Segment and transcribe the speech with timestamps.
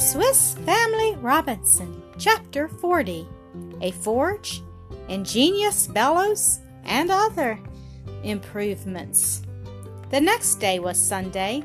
[0.00, 3.28] Swiss Family Robinson, Chapter 40
[3.82, 4.62] A Forge,
[5.08, 7.60] Ingenious Bellows, and Other
[8.24, 9.42] Improvements.
[10.08, 11.62] The next day was Sunday,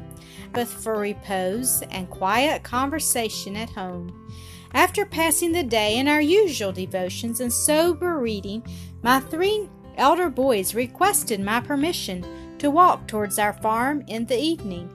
[0.54, 4.30] with for repose and quiet conversation at home.
[4.74, 8.66] After passing the day in our usual devotions and sober reading,
[9.02, 12.26] my three elder boys requested my permission
[12.58, 14.90] to walk towards our farm in the evening.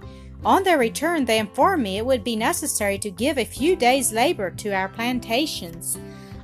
[0.45, 4.13] On their return, they informed me it would be necessary to give a few days'
[4.13, 5.99] labor to our plantations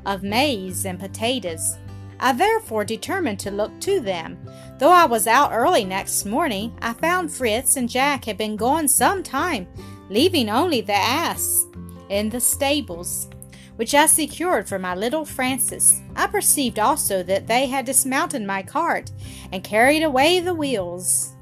[0.04, 1.78] of maize and potatoes.
[2.20, 4.38] I therefore determined to look to them.
[4.78, 8.88] Though I was out early next morning, I found Fritz and Jack had been gone
[8.88, 9.66] some time,
[10.10, 11.66] leaving only the ass
[12.10, 13.28] in the stables,
[13.76, 16.00] which I secured for my little Francis.
[16.14, 19.10] I perceived also that they had dismounted my cart
[19.52, 21.35] and carried away the wheels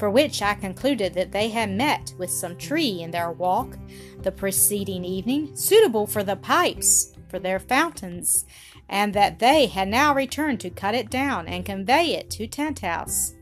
[0.00, 3.76] for which I concluded that they had met with some tree in their walk
[4.22, 8.46] the preceding evening, suitable for the pipes for their fountains,
[8.88, 12.80] and that they had now returned to cut it down and convey it to Tent
[12.80, 13.34] House.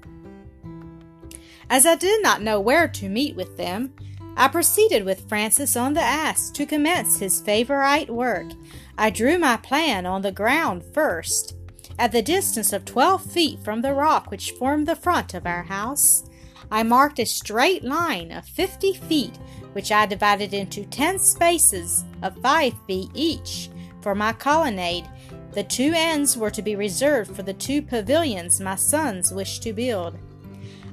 [1.71, 3.95] As I did not know where to meet with them,
[4.37, 8.49] I proceeded with Francis on the ass to commence his favorite work.
[8.97, 11.55] I drew my plan on the ground first,
[12.01, 15.63] at the distance of twelve feet from the rock which formed the front of our
[15.63, 16.28] house.
[16.71, 19.37] I marked a straight line of 50 feet,
[19.73, 25.09] which I divided into 10 spaces of 5 feet each for my colonnade.
[25.53, 29.73] The two ends were to be reserved for the two pavilions my sons wished to
[29.73, 30.19] build.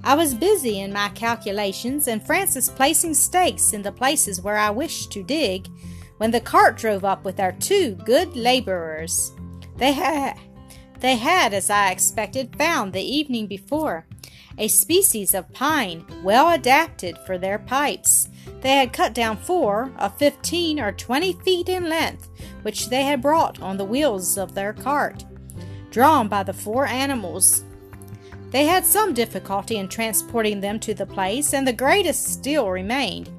[0.03, 4.69] I was busy in my calculations and Francis placing stakes in the places where I
[4.69, 5.67] wished to dig
[6.17, 9.33] when the cart drove up with our two good laborers.
[9.77, 10.37] They had,
[10.99, 14.05] they had, as I expected, found the evening before
[14.57, 18.29] a species of pine well adapted for their pipes.
[18.61, 22.29] They had cut down four of fifteen or twenty feet in length,
[22.61, 25.25] which they had brought on the wheels of their cart,
[25.91, 27.63] drawn by the four animals.
[28.51, 33.29] They had some difficulty in transporting them to the place, and the greatest still remained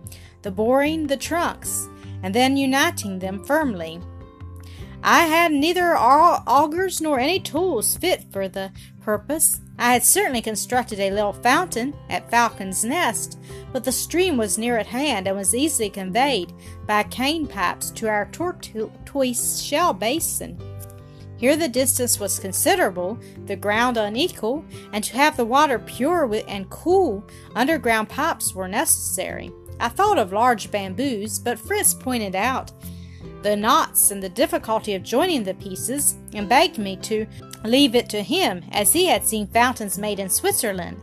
[0.42, 1.88] the boring the trunks,
[2.22, 4.00] and then uniting them firmly.
[5.02, 9.60] I had neither augers nor any tools fit for the purpose.
[9.78, 13.38] I had certainly constructed a little fountain at Falcon's Nest,
[13.72, 16.52] but the stream was near at hand and was easily conveyed
[16.86, 20.58] by cane pipes to our tortoise shell basin.
[21.36, 26.70] Here the distance was considerable, the ground unequal, and to have the water pure and
[26.70, 27.22] cool,
[27.54, 29.52] underground pipes were necessary.
[29.78, 32.72] I thought of large bamboos, but Fritz pointed out
[33.42, 37.26] the knots and the difficulty of joining the pieces, and begged me to
[37.64, 41.00] leave it to him, as he had seen fountains made in Switzerland,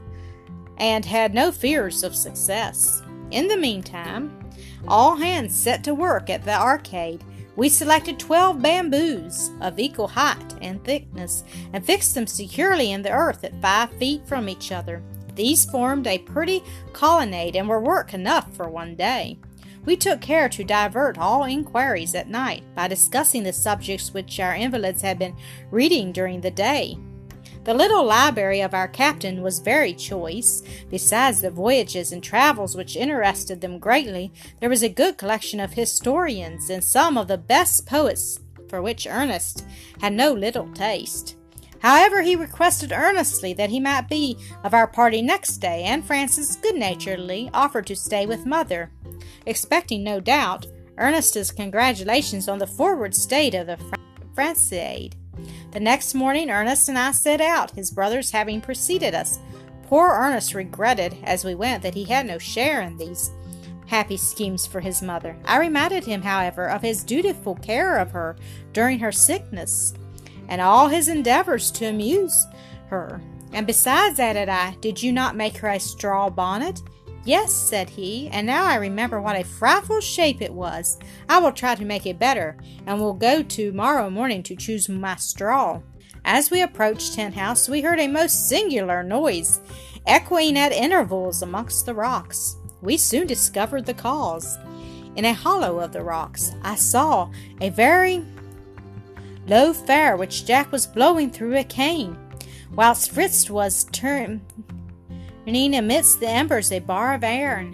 [0.77, 3.01] and had no fears of success.
[3.31, 4.39] In the meantime,
[4.87, 7.23] all hands set to work at the arcade.
[7.55, 13.11] We selected twelve bamboos of equal height and thickness, and fixed them securely in the
[13.11, 15.03] earth at five feet from each other.
[15.35, 16.63] These formed a pretty
[16.93, 19.37] colonnade and were work enough for one day.
[19.85, 24.55] We took care to divert all inquiries at night by discussing the subjects which our
[24.55, 25.35] invalids had been
[25.71, 26.97] reading during the day.
[27.65, 30.63] The little library of our captain was very choice.
[30.89, 35.73] Besides the voyages and travels which interested them greatly, there was a good collection of
[35.73, 39.65] historians and some of the best poets for which Ernest
[40.01, 41.37] had no little taste.
[41.79, 46.55] However, he requested earnestly that he might be of our party next day, and Francis
[46.55, 48.89] good naturedly offered to stay with mother
[49.45, 50.67] expecting, no doubt,
[50.97, 53.77] Ernest's congratulations on the forward state of the
[54.35, 55.15] Francade.
[55.71, 59.39] The next morning, Ernest and I set out, his brothers having preceded us.
[59.83, 63.31] Poor Ernest regretted, as we went, that he had no share in these
[63.87, 65.35] happy schemes for his mother.
[65.45, 68.35] I reminded him, however, of his dutiful care of her
[68.71, 69.93] during her sickness,
[70.47, 72.47] and all his endeavors to amuse
[72.89, 73.21] her.
[73.51, 76.81] And besides, added I, did you not make her a straw bonnet?
[77.25, 80.99] Yes, said he, and now I remember what a frightful shape it was.
[81.29, 84.89] I will try to make it better, and will go to morrow morning to choose
[84.89, 85.81] my straw.
[86.25, 89.61] As we approached Tent House, we heard a most singular noise,
[90.05, 92.57] echoing at intervals amongst the rocks.
[92.81, 94.57] We soon discovered the cause.
[95.15, 97.31] In a hollow of the rocks, I saw
[97.61, 98.25] a very
[99.47, 102.17] low fire which Jack was blowing through a cane,
[102.73, 104.41] whilst Fritz was turning
[105.45, 107.73] burning amidst the embers a bar of iron.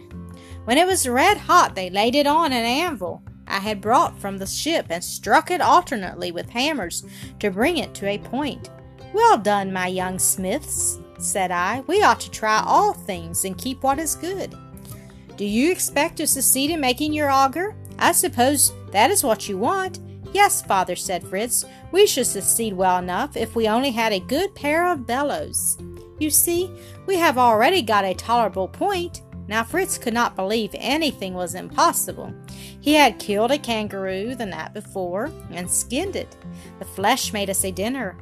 [0.65, 4.37] When it was red hot, they laid it on an anvil I had brought from
[4.37, 7.03] the ship and struck it alternately with hammers
[7.39, 8.69] to bring it to a point.
[9.11, 11.81] Well done, my young smiths, said I.
[11.87, 14.55] We ought to try all things and keep what is good.
[15.35, 17.75] Do you expect to succeed in making your auger?
[17.97, 19.99] I suppose that is what you want.
[20.31, 21.65] Yes, father, said Fritz.
[21.91, 25.77] We should succeed well enough if we only had a good pair of bellows.
[26.19, 26.71] You see,
[27.05, 29.21] we have already got a tolerable point.
[29.47, 32.33] Now Fritz could not believe anything was impossible.
[32.81, 36.35] He had killed a kangaroo the night before and skinned it.
[36.77, 38.17] The flesh made us a dinner.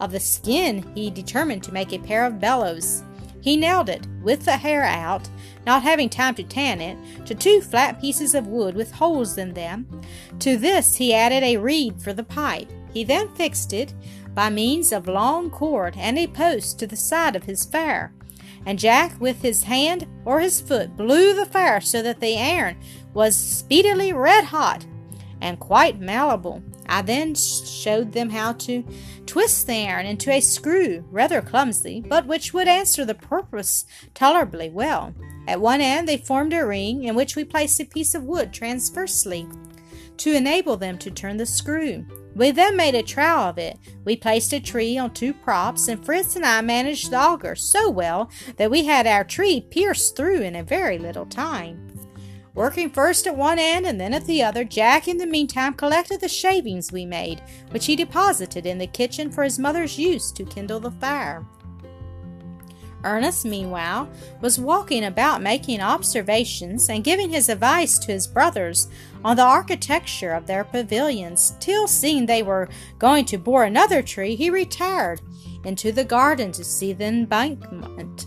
[0.00, 3.04] Of the skin, he determined to make a pair of bellows.
[3.40, 5.28] He nailed it, with the hair out,
[5.66, 9.52] not having time to tan it, to two flat pieces of wood with holes in
[9.52, 9.86] them.
[10.40, 12.70] To this he added a reed for the pipe.
[12.92, 13.92] He then fixed it,
[14.34, 18.12] by means of long cord and a post, to the side of his fire
[18.66, 22.76] and Jack, with his hand or his foot, blew the fire so that the iron
[23.12, 24.86] was speedily red hot
[25.40, 26.62] and quite malleable.
[26.86, 28.84] I then showed them how to
[29.26, 33.84] twist the iron into a screw, rather clumsy, but which would answer the purpose
[34.14, 35.14] tolerably well.
[35.46, 38.52] At one end they formed a ring in which we placed a piece of wood
[38.52, 39.46] transversely
[40.18, 42.06] to enable them to turn the screw.
[42.34, 43.78] We then made a trowel of it.
[44.04, 47.88] We placed a tree on two props, and Fritz and I managed the auger so
[47.88, 51.90] well that we had our tree pierced through in a very little time.
[52.54, 56.20] Working first at one end and then at the other, Jack in the meantime collected
[56.20, 60.44] the shavings we made, which he deposited in the kitchen for his mother's use to
[60.44, 61.44] kindle the fire.
[63.04, 64.08] Ernest, meanwhile,
[64.40, 68.88] was walking about making observations and giving his advice to his brothers
[69.24, 72.68] on the architecture of their pavilions, till seeing they were
[72.98, 75.20] going to bore another tree, he retired
[75.64, 78.26] into the garden to see the embankment.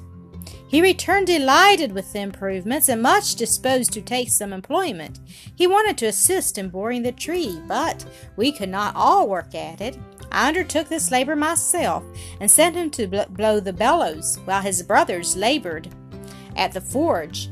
[0.68, 5.19] He returned delighted with the improvements and much disposed to take some employment.
[5.56, 8.06] He wanted to assist in boring the tree, but
[8.36, 9.98] we could not all work at it.
[10.30, 12.04] I undertook this labor myself
[12.42, 15.88] and sent him to blow the bellows while his brothers labored
[16.58, 17.50] at the forge,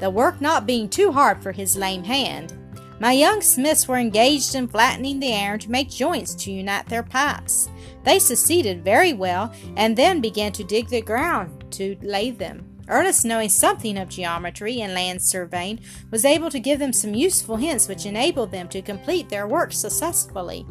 [0.00, 2.52] the work not being too hard for his lame hand.
[2.98, 7.02] My young smiths were engaged in flattening the iron to make joints to unite their
[7.04, 7.68] pipes.
[8.02, 12.74] They succeeded very well and then began to dig the ground to lay them.
[12.88, 15.80] Ernest, knowing something of geometry and land surveying,
[16.10, 19.72] was able to give them some useful hints which enabled them to complete their work
[19.72, 20.66] successfully.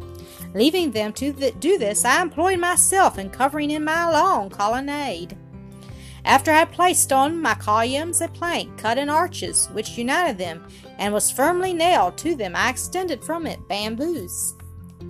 [0.54, 5.36] Leaving them to th- do this, I employed myself in covering in my long colonnade.
[6.24, 10.66] After I had placed on my columns a plank cut in arches which united them
[10.98, 14.54] and was firmly nailed to them, I extended from it bamboos,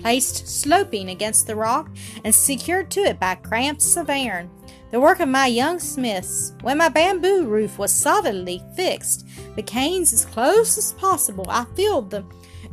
[0.00, 1.90] placed sloping against the rock,
[2.24, 4.50] and secured to it by cramps of iron
[4.90, 6.52] the work of my young smiths.
[6.62, 9.26] When my bamboo roof was solidly fixed,
[9.56, 12.24] the canes as close as possible, I filled the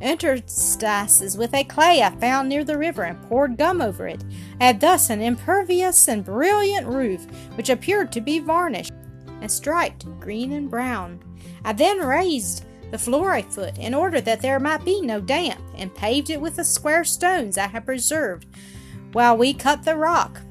[0.01, 4.23] interstices with a clay I found near the river and poured gum over it.
[4.59, 7.25] Had thus an impervious and brilliant roof,
[7.55, 8.93] which appeared to be varnished
[9.41, 11.23] and striped green and brown.
[11.63, 15.61] I then raised the floor a foot in order that there might be no damp,
[15.77, 18.45] and paved it with the square stones I had preserved
[19.13, 20.41] while we cut the rock.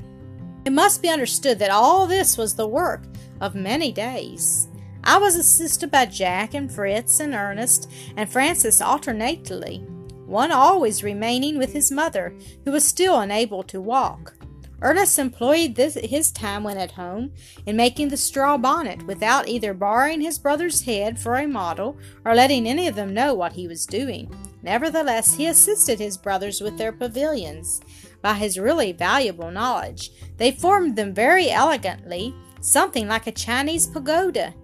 [0.65, 3.05] It must be understood that all this was the work
[3.41, 4.69] of many days.
[5.03, 9.79] I was assisted by Jack and Fritz and Ernest and Francis alternately,
[10.27, 14.35] one always remaining with his mother, who was still unable to walk.
[14.83, 17.33] Ernest employed this, his time when at home
[17.67, 22.35] in making the straw bonnet, without either borrowing his brother's head for a model or
[22.35, 24.35] letting any of them know what he was doing.
[24.63, 27.81] Nevertheless, he assisted his brothers with their pavilions
[28.23, 30.11] by his really valuable knowledge.
[30.37, 34.55] They formed them very elegantly, something like a Chinese pagoda.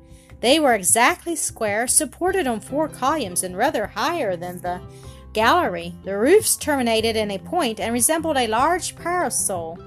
[0.40, 4.80] They were exactly square, supported on four columns, and rather higher than the
[5.32, 5.94] gallery.
[6.04, 9.78] The roofs terminated in a point and resembled a large parasol.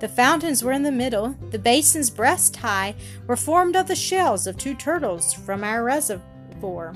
[0.00, 1.36] The fountains were in the middle.
[1.50, 2.94] The basins, breast high,
[3.28, 6.94] were formed of the shells of two turtles from our reservoir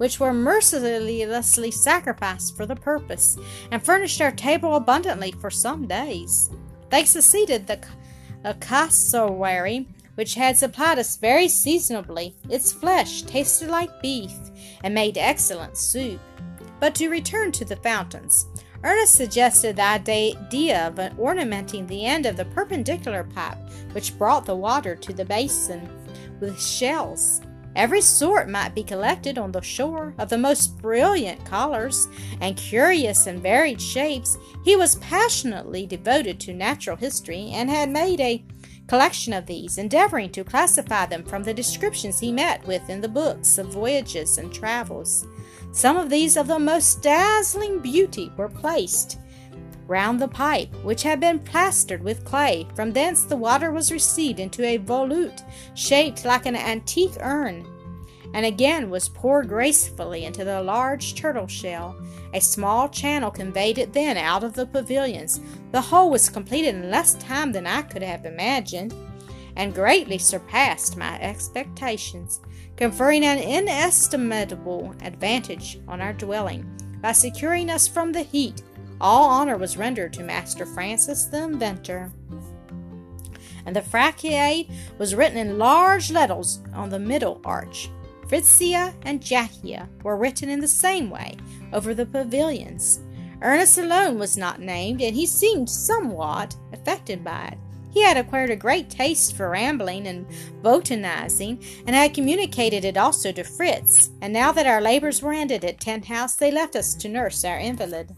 [0.00, 3.36] which were mercilessly sacrificed for the purpose,
[3.70, 6.48] and furnished our table abundantly for some days.
[6.88, 7.84] They succeeded the,
[8.60, 12.34] cassowary, which had supplied us very seasonably.
[12.48, 14.32] Its flesh tasted like beef
[14.82, 16.18] and made excellent soup.
[16.80, 18.46] But to return to the fountains.
[18.82, 23.58] Ernest suggested the idea of ornamenting the end of the perpendicular pipe
[23.92, 25.90] which brought the water to the basin
[26.40, 27.42] with shells.
[27.76, 32.08] Every sort might be collected on the shore of the most brilliant colors
[32.40, 34.36] and curious and varied shapes.
[34.64, 38.44] He was passionately devoted to natural history and had made a
[38.88, 43.08] collection of these, endeavoring to classify them from the descriptions he met with in the
[43.08, 45.26] books of voyages and travels.
[45.72, 49.18] Some of these of the most dazzling beauty were placed
[49.90, 52.66] round the pipe, which had been plastered with clay.
[52.76, 55.42] From thence the water was received into a volute
[55.74, 57.66] shaped like an antique urn,
[58.32, 61.96] and again was poured gracefully into the large turtle shell.
[62.32, 65.40] A small channel conveyed it then out of the pavilions.
[65.72, 68.94] The whole was completed in less time than I could have imagined,
[69.56, 72.40] and greatly surpassed my expectations,
[72.76, 76.64] conferring an inestimable advantage on our dwelling
[77.02, 78.62] by securing us from the heat.
[79.00, 82.12] All honor was rendered to Master Francis the inventor
[83.66, 84.66] and the facade
[84.98, 87.90] was written in large letters on the middle arch.
[88.26, 91.36] Fritzia and Jackia were written in the same way
[91.72, 93.00] over the pavilions.
[93.42, 97.58] Ernest alone was not named, and he seemed somewhat affected by it.
[97.92, 100.26] He had acquired a great taste for rambling and
[100.62, 104.10] botanizing, and had communicated it also to Fritz.
[104.20, 107.44] And now that our labors were ended at Tent House, they left us to nurse
[107.44, 108.14] our invalid,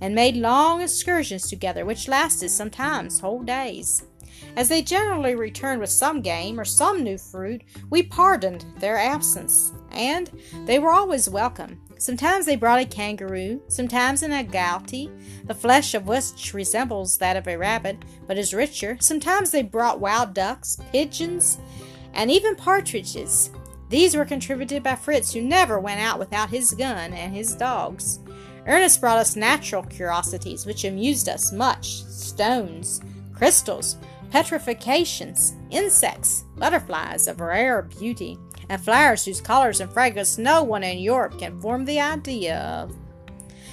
[0.00, 4.04] and made long excursions together, which lasted sometimes whole days.
[4.56, 9.72] As they generally returned with some game or some new fruit, we pardoned their absence,
[9.92, 10.30] and
[10.66, 11.80] they were always welcome.
[11.98, 15.10] Sometimes they brought a kangaroo, sometimes an agouti,
[15.46, 18.96] the flesh of which resembles that of a rabbit, but is richer.
[19.00, 21.58] Sometimes they brought wild ducks, pigeons,
[22.14, 23.50] and even partridges.
[23.90, 28.20] These were contributed by Fritz, who never went out without his gun and his dogs.
[28.66, 33.00] Ernest brought us natural curiosities, which amused us much stones,
[33.34, 33.96] crystals,
[34.30, 38.38] petrifactions, insects, butterflies of rare beauty,
[38.68, 42.96] and flowers whose colors and fragrance no one in Europe can form the idea of.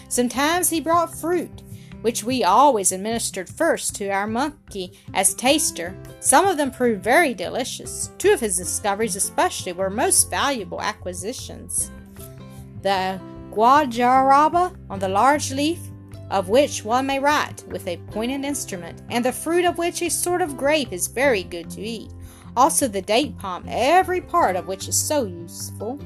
[0.09, 1.61] Sometimes he brought fruit,
[2.01, 5.95] which we always administered first to our monkey as taster.
[6.19, 8.11] Some of them proved very delicious.
[8.17, 11.91] Two of his discoveries, especially, were most valuable acquisitions.
[12.81, 13.19] The
[13.57, 15.79] guajaraba on the large leaf
[16.29, 20.09] of which one may write with a pointed instrument, and the fruit of which a
[20.09, 22.11] sort of grape is very good to eat.
[22.55, 25.99] Also the date palm, every part of which is so useful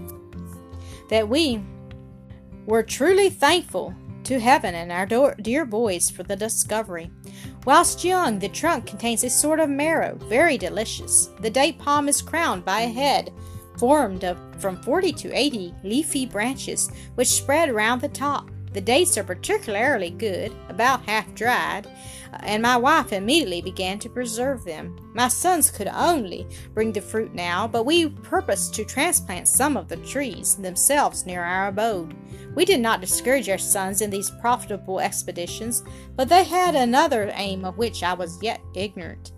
[1.10, 1.62] that we
[2.66, 3.94] were truly thankful
[4.24, 7.12] to heaven and our dear boys for the discovery.
[7.66, 11.30] Whilst young, the trunk contains a sort of marrow, very delicious.
[11.42, 13.34] The date palm is crowned by a head
[13.82, 18.52] formed of from 40 to 80 leafy branches which spread round the top.
[18.74, 21.88] The dates are particularly good, about half dried,
[22.42, 24.96] and my wife immediately began to preserve them.
[25.16, 26.46] My sons could only
[26.76, 31.44] bring the fruit now, but we purposed to transplant some of the trees themselves near
[31.44, 32.16] our abode.
[32.54, 35.84] We did not discourage our sons in these profitable expeditions,
[36.16, 39.32] but they had another aim of which I was yet ignorant.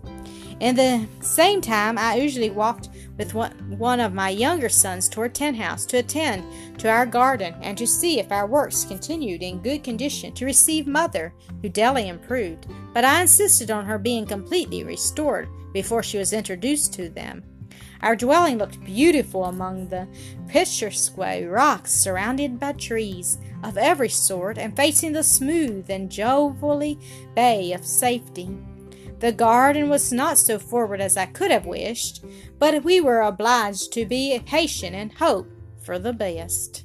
[0.60, 5.56] In the same time, I usually walked with one of my younger sons toward Tent
[5.56, 6.44] House to attend
[6.78, 10.86] to our garden and to see if our works continued in good condition to receive
[10.86, 16.32] Mother, who daily improved, but I insisted on her being completely restored before she was
[16.32, 17.42] introduced to them.
[18.00, 20.06] Our dwelling looked beautiful among the
[20.46, 26.98] picturesque rocks surrounded by trees of every sort and facing the smooth and jovially
[27.34, 28.50] bay of safety.
[29.20, 32.24] The garden was not so forward as I could have wished,
[32.58, 35.48] but we were obliged to be patient and hope
[35.80, 36.84] for the best.